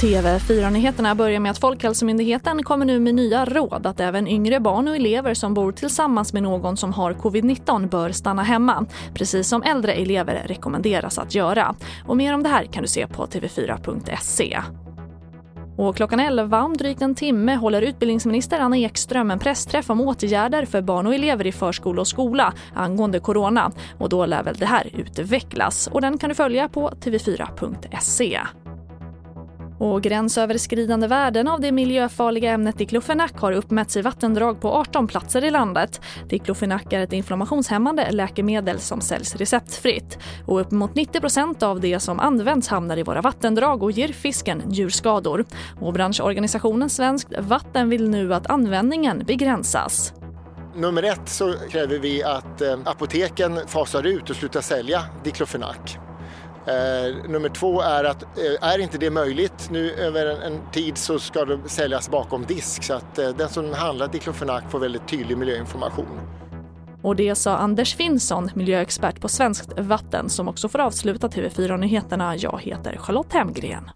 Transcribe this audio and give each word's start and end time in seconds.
TV4-nyheterna 0.00 1.14
börjar 1.14 1.40
med 1.40 1.50
att 1.50 1.58
Folkhälsomyndigheten 1.58 2.62
kommer 2.62 2.86
nu 2.86 3.00
med 3.00 3.14
nya 3.14 3.44
råd 3.44 3.86
att 3.86 4.00
även 4.00 4.28
yngre 4.28 4.60
barn 4.60 4.88
och 4.88 4.96
elever 4.96 5.34
som 5.34 5.54
bor 5.54 5.72
tillsammans 5.72 6.32
med 6.32 6.42
någon 6.42 6.76
som 6.76 6.92
har 6.92 7.12
covid-19 7.12 7.88
bör 7.88 8.10
stanna 8.10 8.42
hemma, 8.42 8.86
precis 9.14 9.48
som 9.48 9.62
äldre 9.62 9.92
elever 9.92 10.42
rekommenderas 10.46 11.18
att 11.18 11.34
göra. 11.34 11.74
Och 12.06 12.16
mer 12.16 12.34
om 12.34 12.42
det 12.42 12.48
här 12.48 12.64
kan 12.64 12.82
du 12.82 12.88
se 12.88 13.06
på 13.06 13.26
tv4.se. 13.26 14.62
Och 15.76 15.96
klockan 15.96 16.20
11 16.20 16.62
om 16.62 16.76
drygt 16.76 17.02
en 17.02 17.14
timme 17.14 17.54
håller 17.54 17.82
utbildningsminister 17.82 18.58
Anna 18.58 18.78
Ekström 18.78 19.30
en 19.30 19.38
pressträff 19.38 19.90
om 19.90 20.00
åtgärder 20.00 20.64
för 20.64 20.82
barn 20.82 21.06
och 21.06 21.14
elever 21.14 21.46
i 21.46 21.52
förskola 21.52 22.00
och 22.00 22.08
skola 22.08 22.52
angående 22.74 23.20
corona. 23.20 23.72
Och 23.98 24.08
då 24.08 24.26
lär 24.26 24.42
väl 24.42 24.54
det 24.54 24.66
här 24.66 24.90
utvecklas. 24.92 25.86
Och 25.92 26.00
den 26.00 26.18
kan 26.18 26.28
du 26.28 26.34
följa 26.34 26.68
på 26.68 26.90
tv4.se. 26.90 28.40
Och 29.78 30.02
gränsöverskridande 30.02 31.06
värden 31.06 31.48
av 31.48 31.60
det 31.60 31.72
miljöfarliga 31.72 32.50
ämnet 32.50 32.78
diklofenak 32.78 33.38
har 33.38 33.52
uppmätts 33.52 33.96
i 33.96 34.02
vattendrag 34.02 34.60
på 34.60 34.72
18 34.72 35.06
platser 35.06 35.44
i 35.44 35.50
landet. 35.50 36.00
Diklofenak 36.28 36.92
är 36.92 37.00
ett 37.00 37.12
inflammationshämmande 37.12 38.10
läkemedel 38.10 38.78
som 38.78 39.00
säljs 39.00 39.36
receptfritt. 39.36 40.18
Och 40.46 40.60
uppemot 40.60 40.94
90% 40.94 41.64
av 41.64 41.80
det 41.80 42.00
som 42.00 42.20
används 42.20 42.68
hamnar 42.68 42.96
i 42.96 43.02
våra 43.02 43.20
vattendrag 43.20 43.82
och 43.82 43.92
ger 43.92 44.08
fisken 44.08 44.58
njurskador. 44.58 45.44
Och 45.80 45.92
branschorganisationen 45.92 46.90
Svenskt 46.90 47.28
Vatten 47.38 47.88
vill 47.88 48.08
nu 48.08 48.34
att 48.34 48.46
användningen 48.46 49.22
begränsas. 49.26 50.12
Nummer 50.74 51.02
ett 51.02 51.28
så 51.28 51.54
kräver 51.70 51.98
vi 51.98 52.22
att 52.22 52.60
eh, 52.60 52.78
apoteken 52.84 53.58
fasar 53.66 54.06
ut 54.06 54.30
och 54.30 54.36
slutar 54.36 54.60
sälja 54.60 55.02
diklofenak. 55.24 56.05
Eh, 56.66 57.14
nummer 57.28 57.48
två 57.48 57.80
är 57.80 58.04
att 58.04 58.22
eh, 58.22 58.68
är 58.68 58.78
inte 58.78 58.98
det 58.98 59.10
möjligt 59.10 59.68
nu 59.70 59.90
över 59.92 60.26
en, 60.26 60.52
en, 60.52 60.60
tid 60.72 60.98
så 60.98 61.18
ska 61.18 61.44
det 61.44 61.68
säljas 61.68 62.10
bakom 62.10 62.44
disk 62.44 62.84
så 62.84 62.94
att 62.94 63.18
eh, 63.18 63.28
den 63.28 63.48
som 63.48 63.72
handlar 63.72 64.08
diklofenak 64.08 64.70
får 64.70 64.78
väldigt 64.78 65.08
tydlig 65.08 65.38
miljöinformation. 65.38 66.20
Och 67.02 67.16
det 67.16 67.34
sa 67.34 67.56
Anders 67.56 67.96
Finnsson, 67.96 68.50
miljöexpert 68.54 69.20
på 69.20 69.28
Svenskt 69.28 69.78
Vatten 69.78 70.28
som 70.28 70.48
också 70.48 70.68
får 70.68 70.78
avsluta 70.78 71.28
TV4-nyheterna. 71.28 72.36
Jag 72.36 72.60
heter 72.62 72.96
Charlotte 72.96 73.32
Hemgren. 73.32 73.90